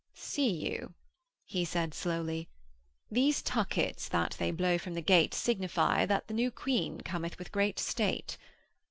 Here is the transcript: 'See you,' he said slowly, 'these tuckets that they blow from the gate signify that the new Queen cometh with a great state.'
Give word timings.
'See 0.15 0.49
you,' 0.71 0.95
he 1.45 1.63
said 1.63 1.93
slowly, 1.93 2.49
'these 3.11 3.43
tuckets 3.43 4.09
that 4.09 4.35
they 4.39 4.49
blow 4.49 4.75
from 4.79 4.95
the 4.95 4.99
gate 5.03 5.31
signify 5.35 6.07
that 6.07 6.25
the 6.27 6.33
new 6.33 6.49
Queen 6.49 7.01
cometh 7.01 7.37
with 7.37 7.49
a 7.49 7.51
great 7.51 7.77
state.' 7.77 8.35